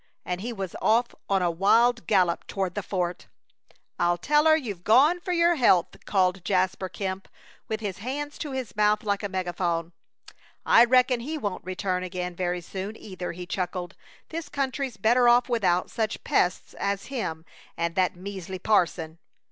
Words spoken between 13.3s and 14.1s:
he chuckled.